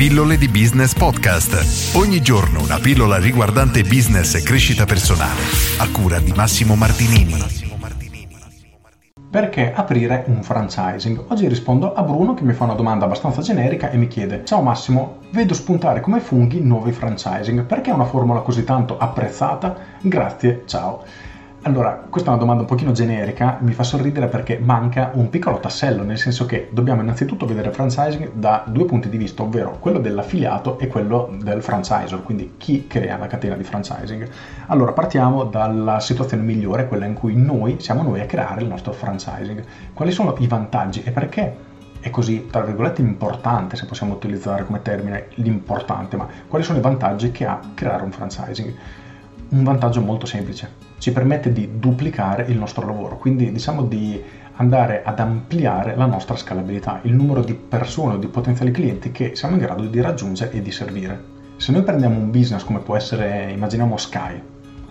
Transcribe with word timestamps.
Pillole 0.00 0.38
di 0.38 0.48
Business 0.48 0.94
Podcast. 0.94 1.94
Ogni 1.94 2.22
giorno 2.22 2.62
una 2.62 2.78
pillola 2.78 3.18
riguardante 3.18 3.82
business 3.82 4.34
e 4.34 4.42
crescita 4.42 4.86
personale. 4.86 5.42
A 5.78 5.90
cura 5.92 6.18
di 6.20 6.32
Massimo 6.34 6.74
Martinini. 6.74 7.34
Perché 9.30 9.70
aprire 9.74 10.24
un 10.28 10.42
franchising? 10.42 11.26
Oggi 11.28 11.46
rispondo 11.48 11.92
a 11.92 12.02
Bruno 12.02 12.32
che 12.32 12.44
mi 12.44 12.54
fa 12.54 12.64
una 12.64 12.72
domanda 12.72 13.04
abbastanza 13.04 13.42
generica 13.42 13.90
e 13.90 13.98
mi 13.98 14.08
chiede 14.08 14.42
Ciao 14.46 14.62
Massimo, 14.62 15.18
vedo 15.32 15.52
spuntare 15.52 16.00
come 16.00 16.20
funghi 16.20 16.60
nuovi 16.62 16.92
franchising, 16.92 17.64
perché 17.64 17.90
è 17.90 17.92
una 17.92 18.06
formula 18.06 18.40
così 18.40 18.64
tanto 18.64 18.96
apprezzata? 18.96 19.76
Grazie, 20.00 20.62
ciao. 20.64 21.04
Allora, 21.64 21.94
questa 22.08 22.30
è 22.30 22.32
una 22.32 22.40
domanda 22.40 22.62
un 22.62 22.66
pochino 22.66 22.90
generica, 22.90 23.54
mi 23.58 23.74
fa 23.74 23.82
sorridere 23.82 24.28
perché 24.28 24.56
manca 24.58 25.10
un 25.12 25.28
piccolo 25.28 25.58
tassello, 25.58 26.02
nel 26.02 26.16
senso 26.16 26.46
che 26.46 26.64
dobbiamo 26.70 27.02
innanzitutto 27.02 27.44
vedere 27.44 27.68
il 27.68 27.74
franchising 27.74 28.30
da 28.32 28.62
due 28.64 28.86
punti 28.86 29.10
di 29.10 29.18
vista, 29.18 29.42
ovvero 29.42 29.76
quello 29.78 29.98
dell'affiliato 29.98 30.78
e 30.78 30.86
quello 30.86 31.28
del 31.30 31.60
franchisor, 31.60 32.22
quindi 32.22 32.52
chi 32.56 32.86
crea 32.86 33.18
la 33.18 33.26
catena 33.26 33.56
di 33.56 33.62
franchising. 33.62 34.26
Allora, 34.68 34.92
partiamo 34.92 35.44
dalla 35.44 36.00
situazione 36.00 36.42
migliore, 36.42 36.86
quella 36.86 37.04
in 37.04 37.12
cui 37.12 37.34
noi 37.36 37.76
siamo 37.78 38.02
noi 38.02 38.20
a 38.20 38.24
creare 38.24 38.62
il 38.62 38.66
nostro 38.66 38.92
franchising. 38.92 39.62
Quali 39.92 40.12
sono 40.12 40.34
i 40.38 40.46
vantaggi 40.46 41.02
e 41.02 41.10
perché 41.10 41.54
è 42.00 42.08
così, 42.08 42.46
tra 42.50 42.62
virgolette, 42.62 43.02
importante, 43.02 43.76
se 43.76 43.84
possiamo 43.84 44.14
utilizzare 44.14 44.64
come 44.64 44.80
termine 44.80 45.26
l'importante, 45.34 46.16
ma 46.16 46.26
quali 46.48 46.64
sono 46.64 46.78
i 46.78 46.80
vantaggi 46.80 47.30
che 47.30 47.44
ha 47.44 47.60
creare 47.74 48.02
un 48.02 48.12
franchising? 48.12 48.74
Un 49.52 49.64
vantaggio 49.64 50.00
molto 50.00 50.26
semplice 50.26 50.70
ci 50.98 51.10
permette 51.10 51.52
di 51.52 51.80
duplicare 51.80 52.44
il 52.44 52.56
nostro 52.56 52.86
lavoro, 52.86 53.16
quindi 53.16 53.50
diciamo 53.50 53.82
di 53.82 54.22
andare 54.54 55.02
ad 55.02 55.18
ampliare 55.18 55.96
la 55.96 56.06
nostra 56.06 56.36
scalabilità, 56.36 57.00
il 57.02 57.14
numero 57.14 57.42
di 57.42 57.54
persone 57.54 58.14
o 58.14 58.18
di 58.18 58.28
potenziali 58.28 58.70
clienti 58.70 59.10
che 59.10 59.34
siamo 59.34 59.56
in 59.56 59.62
grado 59.62 59.86
di 59.86 60.00
raggiungere 60.00 60.52
e 60.52 60.62
di 60.62 60.70
servire. 60.70 61.24
Se 61.56 61.72
noi 61.72 61.82
prendiamo 61.82 62.16
un 62.16 62.30
business 62.30 62.62
come 62.62 62.78
può 62.78 62.94
essere, 62.94 63.50
immaginiamo 63.50 63.96
Sky 63.96 64.40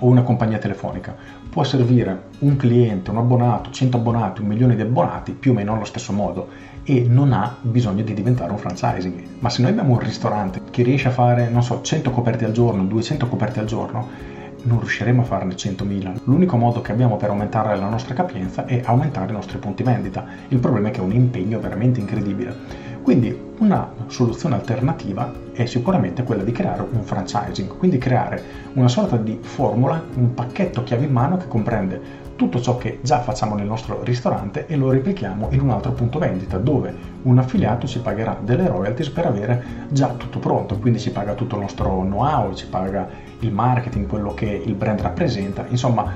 o 0.00 0.06
una 0.06 0.22
compagnia 0.22 0.58
telefonica, 0.58 1.14
può 1.48 1.62
servire 1.62 2.22
un 2.40 2.56
cliente, 2.56 3.10
un 3.10 3.18
abbonato, 3.18 3.70
100 3.70 3.96
abbonati, 3.96 4.40
un 4.40 4.48
milione 4.48 4.74
di 4.74 4.82
abbonati 4.82 5.32
più 5.32 5.52
o 5.52 5.54
meno 5.54 5.74
allo 5.74 5.84
stesso 5.84 6.12
modo 6.12 6.48
e 6.82 7.06
non 7.08 7.32
ha 7.32 7.56
bisogno 7.60 8.02
di 8.02 8.12
diventare 8.12 8.50
un 8.50 8.58
franchising. 8.58 9.22
Ma 9.38 9.50
se 9.50 9.62
noi 9.62 9.70
abbiamo 9.70 9.92
un 9.92 10.00
ristorante 10.00 10.62
che 10.68 10.82
riesce 10.82 11.06
a 11.06 11.12
fare, 11.12 11.48
non 11.48 11.62
so, 11.62 11.80
100 11.80 12.10
coperti 12.10 12.44
al 12.44 12.50
giorno, 12.50 12.82
200 12.82 13.28
coperti 13.28 13.60
al 13.60 13.66
giorno, 13.66 14.36
non 14.68 14.78
riusciremo 14.78 15.22
a 15.22 15.24
farne 15.24 15.54
100.000. 15.54 16.20
L'unico 16.24 16.56
modo 16.56 16.80
che 16.82 16.92
abbiamo 16.92 17.16
per 17.16 17.30
aumentare 17.30 17.74
la 17.76 17.88
nostra 17.88 18.14
capienza 18.14 18.66
è 18.66 18.82
aumentare 18.84 19.30
i 19.30 19.34
nostri 19.34 19.58
punti 19.58 19.82
vendita. 19.82 20.24
Il 20.48 20.58
problema 20.58 20.88
è 20.88 20.90
che 20.90 21.00
è 21.00 21.02
un 21.02 21.12
impegno 21.12 21.58
veramente 21.58 21.98
incredibile. 21.98 22.86
Quindi 23.08 23.34
una 23.60 23.90
soluzione 24.08 24.56
alternativa 24.56 25.32
è 25.52 25.64
sicuramente 25.64 26.24
quella 26.24 26.42
di 26.42 26.52
creare 26.52 26.86
un 26.90 27.02
franchising, 27.02 27.78
quindi 27.78 27.96
creare 27.96 28.42
una 28.74 28.88
sorta 28.88 29.16
di 29.16 29.38
formula, 29.40 30.04
un 30.16 30.34
pacchetto 30.34 30.82
chiave 30.82 31.06
in 31.06 31.12
mano 31.12 31.38
che 31.38 31.48
comprende 31.48 31.98
tutto 32.36 32.60
ciò 32.60 32.76
che 32.76 32.98
già 33.00 33.20
facciamo 33.20 33.54
nel 33.54 33.64
nostro 33.64 34.02
ristorante 34.02 34.66
e 34.66 34.76
lo 34.76 34.90
replichiamo 34.90 35.48
in 35.52 35.62
un 35.62 35.70
altro 35.70 35.92
punto 35.92 36.18
vendita 36.18 36.58
dove 36.58 36.94
un 37.22 37.38
affiliato 37.38 37.86
ci 37.86 38.00
pagherà 38.00 38.36
delle 38.42 38.68
royalties 38.68 39.08
per 39.08 39.24
avere 39.24 39.64
già 39.88 40.08
tutto 40.08 40.38
pronto, 40.38 40.78
quindi 40.78 41.00
ci 41.00 41.10
paga 41.10 41.32
tutto 41.32 41.54
il 41.54 41.62
nostro 41.62 41.88
know-how, 42.00 42.52
ci 42.52 42.66
paga 42.66 43.08
il 43.38 43.50
marketing, 43.50 44.06
quello 44.06 44.34
che 44.34 44.62
il 44.66 44.74
brand 44.74 45.00
rappresenta, 45.00 45.64
insomma 45.68 46.12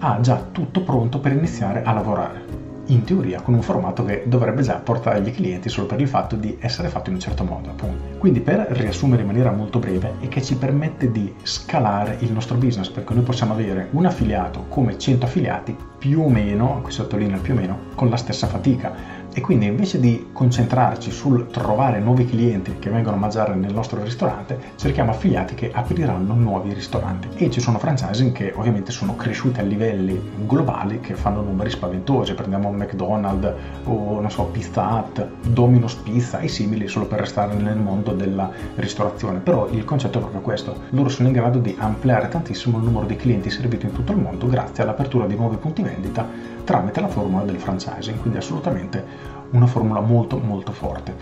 ha 0.00 0.20
già 0.20 0.38
tutto 0.52 0.82
pronto 0.82 1.18
per 1.18 1.32
iniziare 1.32 1.82
a 1.82 1.94
lavorare 1.94 2.65
in 2.86 3.04
teoria 3.04 3.40
con 3.40 3.54
un 3.54 3.62
formato 3.62 4.04
che 4.04 4.24
dovrebbe 4.26 4.62
già 4.62 4.76
portare 4.76 5.20
gli 5.20 5.32
clienti 5.32 5.68
solo 5.68 5.86
per 5.86 6.00
il 6.00 6.08
fatto 6.08 6.36
di 6.36 6.56
essere 6.60 6.88
fatto 6.88 7.10
in 7.10 7.16
un 7.16 7.20
certo 7.20 7.44
modo. 7.44 7.70
Appunto. 7.70 8.18
Quindi 8.18 8.40
per 8.40 8.66
riassumere 8.70 9.22
in 9.22 9.28
maniera 9.28 9.50
molto 9.50 9.78
breve 9.78 10.14
è 10.20 10.28
che 10.28 10.42
ci 10.42 10.56
permette 10.56 11.10
di 11.10 11.34
scalare 11.42 12.16
il 12.20 12.32
nostro 12.32 12.56
business 12.56 12.88
perché 12.88 13.14
noi 13.14 13.22
possiamo 13.22 13.52
avere 13.52 13.88
un 13.92 14.06
affiliato 14.06 14.66
come 14.68 14.98
100 14.98 15.26
affiliati 15.26 15.76
più 15.98 16.22
o 16.22 16.28
meno, 16.28 16.80
qui 16.82 16.92
sottolineo 16.92 17.40
più 17.40 17.54
o 17.54 17.56
meno, 17.56 17.78
con 17.94 18.08
la 18.08 18.16
stessa 18.16 18.46
fatica 18.46 19.15
e 19.36 19.42
quindi 19.42 19.66
invece 19.66 20.00
di 20.00 20.28
concentrarci 20.32 21.10
sul 21.10 21.48
trovare 21.48 22.00
nuovi 22.00 22.24
clienti 22.24 22.76
che 22.78 22.88
vengono 22.88 23.16
a 23.16 23.18
mangiare 23.18 23.54
nel 23.54 23.74
nostro 23.74 24.02
ristorante, 24.02 24.58
cerchiamo 24.76 25.10
affiliati 25.10 25.54
che 25.54 25.70
apriranno 25.70 26.32
nuovi 26.32 26.72
ristoranti. 26.72 27.28
E 27.34 27.50
ci 27.50 27.60
sono 27.60 27.78
franchising 27.78 28.32
che 28.32 28.54
ovviamente 28.56 28.92
sono 28.92 29.14
cresciuti 29.14 29.60
a 29.60 29.62
livelli 29.62 30.18
globali 30.46 31.00
che 31.00 31.16
fanno 31.16 31.42
numeri 31.42 31.68
spaventosi. 31.68 32.32
Prendiamo 32.32 32.72
McDonald's 32.72 33.52
o 33.84 34.20
non 34.20 34.30
so, 34.30 34.44
Pizza 34.44 34.82
Hut, 34.86 35.28
Domino's 35.42 35.96
Pizza 35.96 36.38
e 36.38 36.48
simili 36.48 36.88
solo 36.88 37.04
per 37.04 37.18
restare 37.18 37.52
nel 37.56 37.76
mondo 37.76 38.12
della 38.12 38.50
ristorazione. 38.76 39.40
Però 39.40 39.68
il 39.68 39.84
concetto 39.84 40.16
è 40.16 40.20
proprio 40.22 40.40
questo. 40.40 40.84
Loro 40.90 41.10
sono 41.10 41.28
in 41.28 41.34
grado 41.34 41.58
di 41.58 41.76
ampliare 41.78 42.28
tantissimo 42.28 42.78
il 42.78 42.84
numero 42.84 43.04
di 43.04 43.16
clienti 43.16 43.50
serviti 43.50 43.84
in 43.84 43.92
tutto 43.92 44.12
il 44.12 44.18
mondo 44.18 44.46
grazie 44.46 44.82
all'apertura 44.82 45.26
di 45.26 45.36
nuovi 45.36 45.56
punti 45.56 45.82
vendita 45.82 46.54
tramite 46.66 47.00
la 47.00 47.06
formula 47.06 47.44
del 47.44 47.60
franchising, 47.60 48.18
quindi 48.18 48.38
assolutamente 48.38 49.04
una 49.50 49.66
formula 49.66 50.00
molto 50.00 50.38
molto 50.38 50.72
forte. 50.72 51.14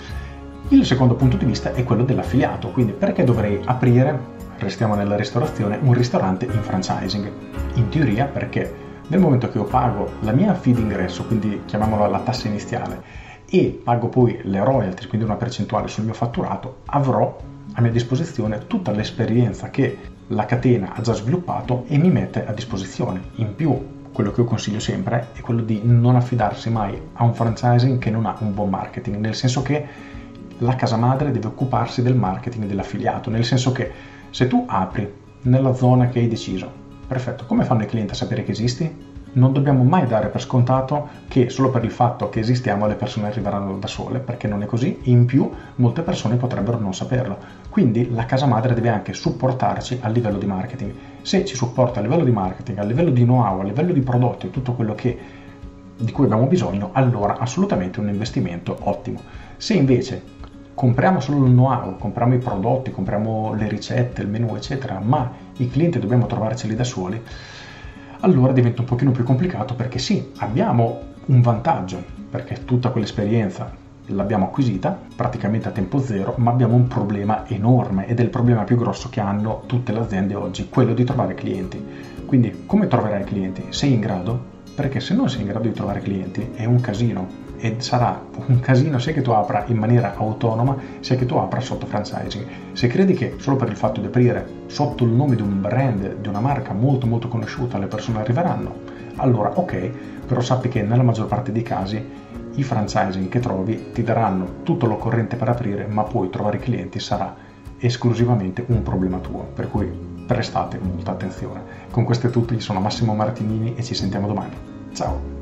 Il 0.69 0.87
secondo 0.87 1.15
punto 1.15 1.37
di 1.37 1.45
vista 1.45 1.73
è 1.73 1.85
quello 1.85 2.05
dell'affiliato, 2.05 2.71
quindi 2.71 2.93
perché 2.93 3.23
dovrei 3.23 3.61
aprire, 3.65 4.19
restiamo 4.59 4.95
nella 4.95 5.17
ristorazione, 5.17 5.79
un 5.81 5.93
ristorante 5.93 6.47
in 6.47 6.63
franchising? 6.63 7.31
In 7.75 7.89
teoria 7.91 8.25
perché 8.25 8.83
nel 9.09 9.21
momento 9.21 9.51
che 9.51 9.59
io 9.59 9.65
pago 9.65 10.13
la 10.21 10.33
mia 10.33 10.55
fee 10.55 10.73
d'ingresso, 10.73 11.27
quindi 11.27 11.63
chiamiamola 11.67 12.07
la 12.07 12.21
tassa 12.21 12.49
iniziale, 12.49 13.03
e 13.47 13.79
pago 13.85 14.09
poi 14.09 14.41
le 14.43 14.65
royalties, 14.65 15.07
quindi 15.07 15.27
una 15.27 15.37
percentuale 15.37 15.89
sul 15.89 16.05
mio 16.05 16.15
fatturato, 16.15 16.79
avrò 16.87 17.37
a 17.75 17.81
mia 17.81 17.91
disposizione 17.91 18.67
tutta 18.67 18.91
l'esperienza 18.91 19.69
che 19.69 19.99
la 20.29 20.47
catena 20.47 20.95
ha 20.95 21.03
già 21.03 21.13
sviluppato 21.13 21.85
e 21.89 21.99
mi 21.99 22.11
mette 22.11 22.47
a 22.47 22.53
disposizione. 22.53 23.21
In 23.37 23.55
più 23.55 23.79
quello 24.15 24.31
che 24.31 24.43
io 24.43 24.47
consiglio 24.47 24.79
sempre 24.79 25.31
è 25.33 25.41
quello 25.41 25.61
di 25.61 25.81
non 25.83 26.15
affidarsi 26.15 26.71
mai 26.71 26.99
a 27.15 27.25
un 27.25 27.35
franchising 27.35 27.99
che 27.99 28.11
non 28.11 28.27
ha 28.27 28.37
un 28.39 28.55
buon 28.55 28.71
marketing, 28.71 29.17
nel 29.17 29.35
senso 29.35 29.61
che 29.61 29.85
la 30.59 30.77
casa 30.77 30.97
madre 30.97 31.33
deve 31.33 31.49
occuparsi 31.49 32.01
del 32.01 32.15
marketing 32.15 32.67
dell'affiliato, 32.67 33.29
nel 33.29 33.45
senso 33.45 33.73
che 33.73 33.91
se 34.31 34.47
tu 34.47 34.65
apri 34.69 35.13
nella 35.43 35.75
zona 35.75 36.07
che 36.07 36.21
hai 36.21 36.29
deciso, 36.29 36.71
perfetto, 37.09 37.45
come 37.45 37.65
fanno 37.65 37.83
i 37.83 37.87
clienti 37.87 38.13
a 38.13 38.17
sapere 38.17 38.45
che 38.45 38.53
esisti? 38.53 39.14
Non 39.35 39.53
dobbiamo 39.53 39.85
mai 39.85 40.07
dare 40.07 40.29
per 40.29 40.41
scontato 40.41 41.09
che 41.29 41.49
solo 41.49 41.71
per 41.71 41.85
il 41.85 41.91
fatto 41.91 42.29
che 42.29 42.41
esistiamo 42.41 42.87
le 42.87 42.95
persone 42.95 43.29
arriveranno 43.29 43.77
da 43.79 43.87
sole, 43.87 44.19
perché 44.19 44.49
non 44.49 44.63
è 44.63 44.67
così, 44.67 44.99
in 45.05 45.25
più 45.25 45.51
molte 45.77 46.03
persone 46.03 46.37
potrebbero 46.37 46.79
non 46.79 46.95
saperlo. 46.95 47.39
Quindi 47.71 48.11
la 48.13 48.25
casa 48.25 48.47
madre 48.47 48.75
deve 48.75 48.89
anche 48.89 49.13
supportarci 49.13 49.99
a 50.03 50.09
livello 50.09 50.39
di 50.39 50.47
marketing. 50.47 50.93
Se 51.23 51.45
ci 51.45 51.55
supporta 51.55 52.01
a 52.01 52.03
livello 52.03 52.25
di 52.25 52.31
marketing, 52.31 52.79
a 52.79 52.85
livello 52.85 53.11
di 53.11 53.23
know-how, 53.23 53.61
a 53.61 53.65
livello 53.65 53.93
di 53.93 54.01
prodotti, 54.01 54.51
tutto 54.51 54.73
quello 54.73 54.95
che, 54.95 55.19
di 55.97 56.13
cui 56.13 56.25
abbiamo 56.25 56.47
bisogno, 56.47 56.91
allora 56.93 57.39
assolutamente 57.39 58.01
un 58.01 58.09
investimento 58.09 58.77
ottimo. 58.83 59.21
Se 59.57 59.75
invece 59.75 60.23
compriamo 60.75 61.21
solo 61.21 61.45
il 61.47 61.53
know-how, 61.53 61.97
compriamo 61.97 62.35
i 62.35 62.39
prodotti, 62.39 62.91
compriamo 62.91 63.55
le 63.55 63.69
ricette, 63.69 64.23
il 64.23 64.29
menu, 64.29 64.55
eccetera, 64.55 65.01
ma 65.01 65.31
i 65.57 65.69
clienti 65.69 65.99
dobbiamo 65.99 66.27
trovarceli 66.27 66.75
da 66.75 66.85
soli, 66.85 67.21
allora 68.25 68.53
diventa 68.53 68.81
un 68.81 68.87
pochino 68.87 69.11
più 69.11 69.23
complicato 69.23 69.75
perché 69.75 69.99
sì, 69.99 70.31
abbiamo 70.39 71.13
un 71.27 71.43
vantaggio, 71.43 72.03
perché 72.31 72.65
tutta 72.65 72.89
quell'esperienza 72.89 73.71
l'abbiamo 74.07 74.47
acquisita 74.47 74.99
praticamente 75.15 75.69
a 75.69 75.73
tempo 75.73 75.99
zero, 75.99 76.35
ma 76.39 76.51
abbiamo 76.51 76.75
un 76.75 76.89
problema 76.89 77.47
enorme 77.47 78.07
ed 78.07 78.21
è 78.21 78.23
il 78.23 78.31
problema 78.31 78.65
più 78.65 78.77
grosso 78.77 79.11
che 79.11 79.21
hanno 79.21 79.65
tutte 79.67 79.93
le 79.93 79.99
aziende 79.99 80.35
oggi, 80.35 80.69
quello 80.71 80.95
di 80.95 81.05
trovare 81.05 81.35
clienti. 81.35 81.83
Quindi 82.25 82.63
come 82.65 82.89
troverai 82.89 83.25
clienti? 83.25 83.67
Sei 83.69 83.93
in 83.93 84.01
grado? 84.01 84.53
Perché 84.75 85.01
se 85.01 85.15
non 85.15 85.29
sei 85.29 85.43
in 85.43 85.49
grado 85.49 85.69
di 85.69 85.75
trovare 85.75 86.01
clienti 86.01 86.51
è 86.55 86.65
un 86.65 86.81
casino 86.81 87.44
e 87.65 87.77
sarà 87.79 88.23
un 88.47 88.61
casino 88.61 88.99
sia 88.99 89.15
che 89.15 89.23
tu 89.23 89.31
apra 89.31 89.65
in 89.69 89.79
maniera 89.79 90.15
autonoma 90.17 90.77
sia 91.01 91.17
che 91.17 91.25
tu 91.25 91.37
apra 91.37 91.61
sotto 91.61 91.87
franchising. 91.87 92.47
Se 92.73 92.89
credi 92.89 93.15
che 93.15 93.37
solo 93.39 93.57
per 93.57 93.71
il 93.71 93.77
fatto 93.77 94.03
di 94.03 94.07
aprire 94.07 94.47
sotto 94.67 95.05
il 95.05 95.11
nome 95.11 95.35
di 95.35 95.41
un 95.41 95.63
brand, 95.63 96.17
di 96.17 96.29
una 96.29 96.41
marca 96.41 96.75
molto 96.75 97.07
molto 97.07 97.29
conosciuta 97.29 97.79
le 97.79 97.87
persone 97.87 98.21
arriveranno, 98.21 98.75
allora 99.17 99.53
ok, 99.55 99.91
però 100.27 100.43
sappi 100.43 100.69
che 100.69 100.83
nella 100.83 101.03
maggior 101.03 101.27
parte 101.27 101.53
dei 101.53 101.63
casi 101.63 102.07
i 102.57 102.63
franchising 102.63 103.31
che 103.31 103.41
trovi 103.41 103.93
ti 103.93 104.03
daranno 104.03 104.57
tutto 104.63 104.85
l'occorrente 104.85 105.37
per 105.37 105.49
aprire, 105.49 105.87
ma 105.87 106.03
poi 106.03 106.29
trovare 106.29 106.59
clienti 106.59 107.01
sarà 107.01 107.35
esclusivamente 107.79 108.63
un 108.69 108.83
problema 108.83 109.17
tuo, 109.21 109.41
per 109.55 109.71
cui 109.71 109.91
prestate 110.27 110.79
molta 110.83 111.13
attenzione. 111.13 111.63
Con 111.91 112.05
questo 112.05 112.27
è 112.27 112.31
tutto, 112.31 112.53
io 112.53 112.61
sono 112.61 112.81
Massimo 112.81 113.15
Martinini 113.15 113.75
e 113.75 113.83
ci 113.83 113.95
sentiamo 113.95 114.27
domani. 114.27 114.53
Ciao! 114.93 115.34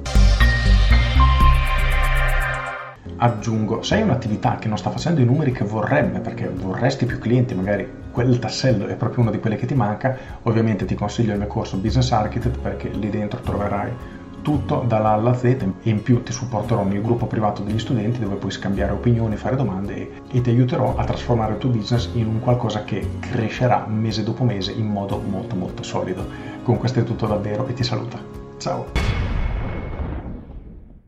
Aggiungo, 3.23 3.83
se 3.83 3.95
hai 3.95 4.03
un'attività 4.03 4.57
che 4.57 4.67
non 4.67 4.77
sta 4.77 4.91
facendo 4.91 5.21
i 5.21 5.25
numeri 5.25 5.53
che 5.53 5.65
vorrebbe, 5.65 6.19
perché 6.19 6.49
vorresti 6.49 7.07
più 7.07 7.19
clienti, 7.19 7.55
magari 7.55 7.89
quel 8.11 8.39
tassello 8.39 8.87
è 8.87 8.97
proprio 8.97 9.23
una 9.23 9.31
di 9.31 9.39
quelle 9.39 9.57
che 9.57 9.67
ti 9.67 9.75
manca, 9.75 10.17
ovviamente 10.43 10.85
ti 10.85 10.97
consiglio 10.97 11.33
il 11.33 11.39
mio 11.39 11.47
corso 11.47 11.77
Business 11.79 12.11
Architect 12.11 12.59
perché 12.59 12.89
lì 12.89 13.09
dentro 13.11 13.41
troverai 13.41 14.21
tutto 14.43 14.85
dalla 14.89 15.11
A 15.11 15.13
alla 15.13 15.35
Z 15.35 15.45
e 15.45 15.73
in 15.83 16.03
più 16.03 16.25
ti 16.25 16.33
supporterò 16.33 16.83
nel 16.83 17.01
gruppo 17.01 17.27
privato 17.27 17.63
degli 17.63 17.79
studenti 17.79 18.19
dove 18.19 18.35
puoi 18.35 18.51
scambiare 18.51 18.91
opinioni, 18.91 19.37
fare 19.37 19.55
domande 19.55 19.95
e, 19.95 20.11
e 20.33 20.41
ti 20.41 20.51
aiuterò 20.51 20.97
a 20.97 21.05
trasformare 21.05 21.53
il 21.53 21.59
tuo 21.59 21.71
business 21.71 22.11
in 22.15 22.27
un 22.27 22.41
qualcosa 22.41 22.83
che 22.83 23.09
crescerà 23.21 23.87
mese 23.89 24.25
dopo 24.25 24.43
mese 24.43 24.73
in 24.73 24.87
modo 24.87 25.23
molto 25.25 25.55
molto 25.55 25.85
solido. 25.85 26.27
Con 26.65 26.77
questo 26.77 26.99
è 26.99 27.05
tutto 27.05 27.27
davvero 27.27 27.69
e 27.69 27.75
ti 27.75 27.85
saluto. 27.85 28.19
Ciao! 28.59 29.22